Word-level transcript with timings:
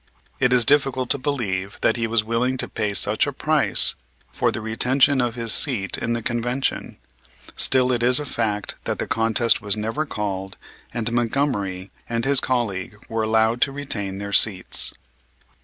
It 0.39 0.51
is 0.51 0.65
difficult 0.65 1.11
to 1.11 1.19
believe 1.19 1.77
that 1.81 1.95
he 1.95 2.07
was 2.07 2.23
willing 2.23 2.57
to 2.57 2.67
pay 2.67 2.95
such 2.95 3.27
a 3.27 3.31
price 3.31 3.93
for 4.31 4.49
the 4.51 4.59
retention 4.59 5.21
of 5.21 5.35
his 5.35 5.53
seat 5.53 5.95
in 5.95 6.13
the 6.13 6.23
Convention, 6.23 6.97
still 7.55 7.91
it 7.91 8.01
is 8.01 8.19
a 8.19 8.25
fact 8.25 8.73
that 8.85 8.97
the 8.97 9.05
contest 9.05 9.61
was 9.61 9.77
never 9.77 10.07
called 10.07 10.57
and 10.91 11.11
Montgomery 11.11 11.91
and 12.09 12.25
his 12.25 12.39
colleague 12.39 12.97
were 13.09 13.21
allowed 13.21 13.61
to 13.61 13.71
retain 13.71 14.17
their 14.17 14.33
seats. 14.33 14.91